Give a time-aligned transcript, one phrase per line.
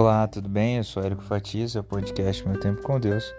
[0.00, 0.76] Olá, tudo bem?
[0.76, 3.34] Eu sou Érico Fatias, é o podcast Meu Tempo com Deus.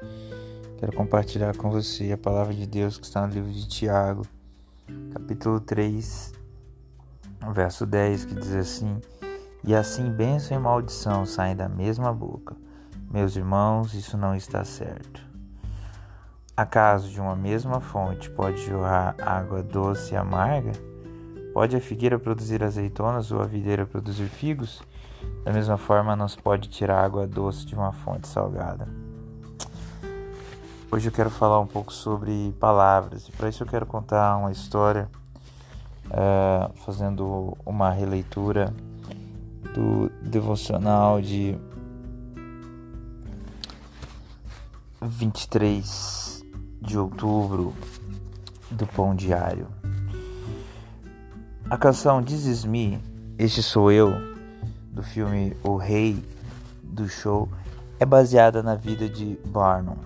[0.77, 4.25] Quero compartilhar com você a palavra de Deus que está no livro de Tiago,
[5.13, 6.33] capítulo 3,
[7.53, 8.99] verso 10, que diz assim:
[9.63, 12.57] E assim bênção e maldição saem da mesma boca.
[13.09, 15.25] Meus irmãos, isso não está certo.
[16.57, 20.73] Acaso de uma mesma fonte pode jorrar água doce e amarga?
[21.53, 24.81] Pode a figueira produzir azeitonas ou a videira produzir figos?
[25.43, 28.87] Da mesma forma, não se pode tirar água doce de uma fonte salgada.
[30.91, 34.51] Hoje eu quero falar um pouco sobre palavras e para isso eu quero contar uma
[34.51, 35.07] história
[36.05, 38.73] uh, fazendo uma releitura
[39.75, 41.55] do devocional de
[45.01, 46.43] 23
[46.81, 47.73] de outubro
[48.71, 49.67] do Pão Diário.
[51.69, 52.99] A canção Is Me,
[53.37, 54.28] Este Sou Eu,
[54.91, 56.23] do filme O Rei
[56.83, 57.49] do Show
[57.99, 59.97] é baseada na vida de Barnum.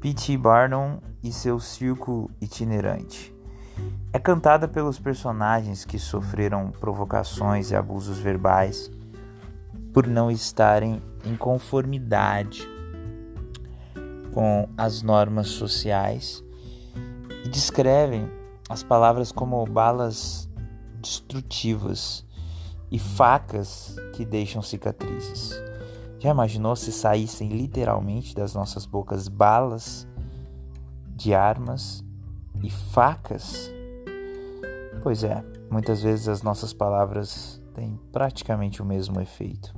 [0.00, 0.36] P.T.
[0.38, 3.34] Barnum e seu circo itinerante.
[4.12, 8.90] É cantada pelos personagens que sofreram provocações e abusos verbais
[9.92, 12.66] por não estarem em conformidade
[14.32, 16.42] com as normas sociais
[17.44, 18.30] e descrevem
[18.68, 20.48] as palavras como balas
[21.00, 22.24] destrutivas
[22.90, 25.52] e facas que deixam cicatrizes.
[26.18, 30.06] Já imaginou se saíssem literalmente das nossas bocas balas
[31.16, 32.04] de armas
[32.62, 33.70] e facas?
[35.02, 39.74] Pois é, muitas vezes as nossas palavras têm praticamente o mesmo efeito.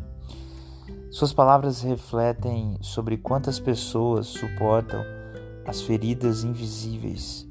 [1.13, 5.05] Suas palavras refletem sobre quantas pessoas suportam
[5.67, 7.47] as feridas invisíveis,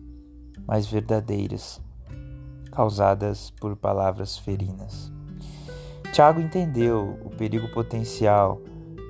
[0.68, 1.80] mas verdadeiras,
[2.72, 5.12] causadas por palavras ferinas.
[6.12, 8.62] Tiago entendeu o perigo potencial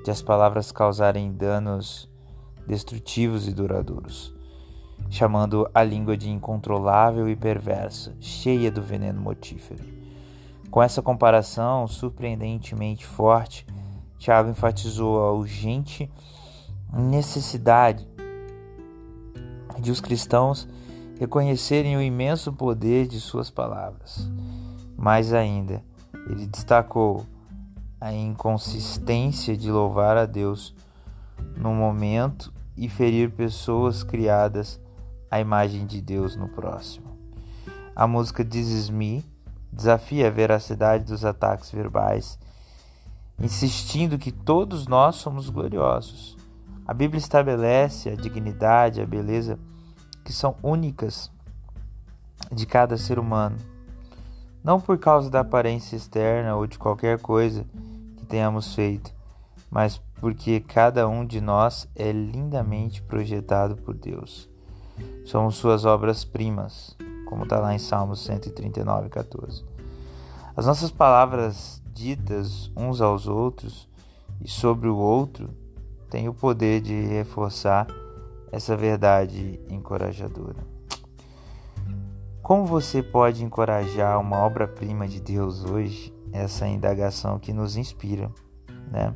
[0.04, 2.08] de as palavras causarem danos
[2.64, 4.32] destrutivos e duradouros,
[5.10, 9.82] chamando a língua de incontrolável e perversa, cheia do veneno mortífero.
[10.70, 13.66] Com essa comparação surpreendentemente forte,
[14.16, 16.08] Tiago enfatizou a urgente
[16.92, 18.06] necessidade
[19.80, 20.68] de os cristãos
[21.18, 24.30] reconhecerem o imenso poder de suas palavras.
[24.96, 25.82] Mais ainda,
[26.26, 27.26] ele destacou
[28.00, 30.74] a inconsistência de louvar a Deus
[31.56, 34.80] no momento e ferir pessoas criadas
[35.30, 37.16] à imagem de Deus no próximo.
[37.94, 39.24] A música This Is Me
[39.72, 42.38] desafia a veracidade dos ataques verbais,
[43.38, 46.36] insistindo que todos nós somos gloriosos.
[46.86, 49.58] A Bíblia estabelece a dignidade, a beleza
[50.24, 51.30] que são únicas
[52.50, 53.56] de cada ser humano
[54.62, 57.64] não por causa da aparência externa ou de qualquer coisa
[58.16, 59.12] que tenhamos feito,
[59.70, 64.48] mas porque cada um de nós é lindamente projetado por Deus.
[65.24, 66.96] Somos suas obras-primas,
[67.28, 69.64] como está lá em Salmos 139, 14.
[70.56, 73.88] As nossas palavras ditas uns aos outros
[74.40, 75.50] e sobre o outro
[76.10, 77.86] têm o poder de reforçar
[78.50, 80.71] essa verdade encorajadora.
[82.42, 86.12] Como você pode encorajar uma obra-prima de Deus hoje?
[86.32, 88.32] Essa indagação que nos inspira,
[88.90, 89.14] né?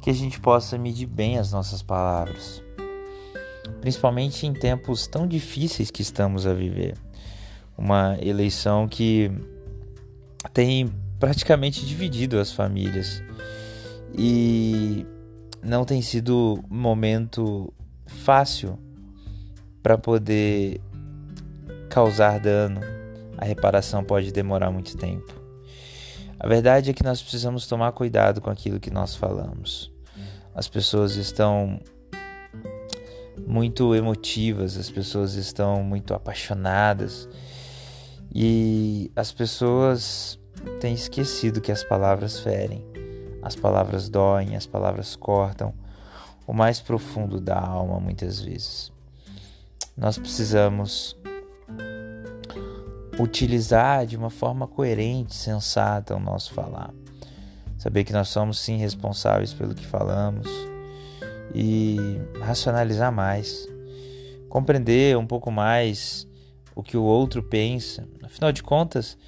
[0.00, 2.62] Que a gente possa medir bem as nossas palavras,
[3.82, 6.96] principalmente em tempos tão difíceis que estamos a viver.
[7.76, 9.30] Uma eleição que
[10.54, 10.90] tem
[11.20, 13.22] praticamente dividido as famílias
[14.16, 15.06] e
[15.62, 17.72] não tem sido um momento
[18.06, 18.78] fácil
[19.82, 20.80] para poder
[21.92, 22.80] causar dano,
[23.36, 25.30] a reparação pode demorar muito tempo.
[26.40, 29.92] A verdade é que nós precisamos tomar cuidado com aquilo que nós falamos.
[30.54, 31.78] As pessoas estão
[33.46, 37.28] muito emotivas, as pessoas estão muito apaixonadas
[38.34, 40.40] e as pessoas
[40.80, 42.82] têm esquecido que as palavras ferem,
[43.42, 45.74] as palavras doem, as palavras cortam
[46.46, 48.90] o mais profundo da alma muitas vezes.
[49.94, 51.20] Nós precisamos
[53.18, 56.92] utilizar de uma forma coerente, sensata o nosso falar.
[57.78, 60.46] Saber que nós somos sim responsáveis pelo que falamos
[61.54, 61.96] e
[62.40, 63.68] racionalizar mais,
[64.48, 66.26] compreender um pouco mais
[66.74, 68.06] o que o outro pensa.
[68.22, 69.18] Afinal de contas,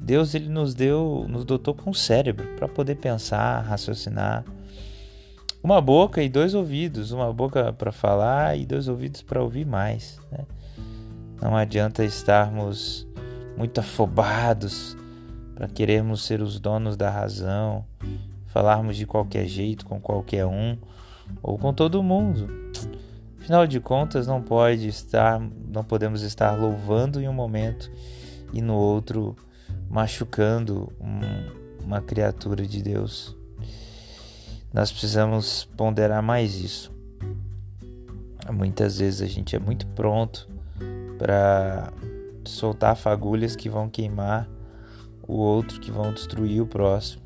[0.00, 4.44] Deus ele nos deu, nos dotou com um cérebro para poder pensar, raciocinar.
[5.62, 10.20] Uma boca e dois ouvidos, uma boca para falar e dois ouvidos para ouvir mais.
[10.30, 10.44] Né?
[11.40, 13.06] Não adianta estarmos
[13.56, 14.96] muito afobados
[15.54, 17.84] para querermos ser os donos da razão,
[18.46, 20.76] falarmos de qualquer jeito, com qualquer um
[21.42, 22.48] ou com todo mundo.
[23.40, 27.90] Afinal de contas, não pode estar, não podemos estar louvando em um momento
[28.52, 29.36] e no outro
[29.88, 33.36] machucando um, uma criatura de Deus.
[34.72, 36.92] Nós precisamos ponderar mais isso.
[38.52, 40.48] Muitas vezes a gente é muito pronto
[41.18, 41.92] para
[42.50, 44.48] soltar fagulhas que vão queimar
[45.26, 47.22] o outro, que vão destruir o próximo.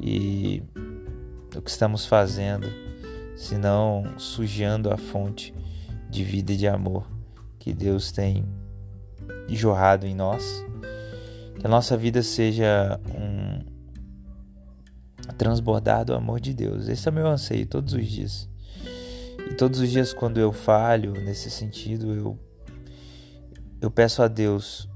[0.00, 0.62] E
[1.56, 2.66] o que estamos fazendo,
[3.36, 5.54] senão sujando a fonte
[6.10, 7.06] de vida e de amor
[7.58, 8.44] que Deus tem
[9.48, 10.64] jorrado em nós.
[11.58, 13.72] Que a nossa vida seja um
[15.36, 16.88] transbordado amor de Deus.
[16.88, 18.48] Esse é o meu anseio todos os dias.
[19.50, 22.38] E todos os dias quando eu falho nesse sentido, eu
[23.82, 24.88] eu peço a Deus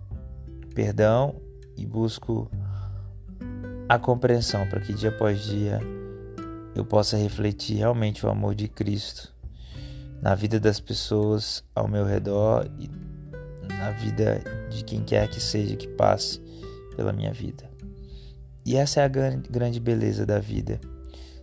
[0.72, 1.34] perdão
[1.76, 2.48] e busco
[3.88, 5.80] a compreensão para que dia após dia
[6.72, 9.34] eu possa refletir realmente o amor de Cristo
[10.22, 12.88] na vida das pessoas ao meu redor e
[13.74, 14.40] na vida
[14.70, 16.40] de quem quer que seja que passe
[16.94, 17.68] pela minha vida.
[18.64, 20.80] E essa é a grande beleza da vida.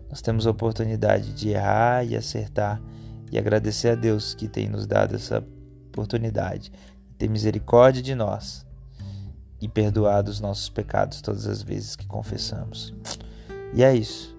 [0.09, 2.81] Nós temos a oportunidade de errar e acertar
[3.31, 5.43] e agradecer a Deus que tem nos dado essa
[5.89, 6.71] oportunidade
[7.17, 8.65] ter misericórdia de nós
[9.61, 12.93] e perdoado os nossos pecados todas as vezes que confessamos.
[13.73, 14.35] E é isso.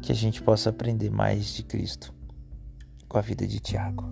[0.00, 2.12] Que a gente possa aprender mais de Cristo
[3.08, 4.04] com a vida de Tiago.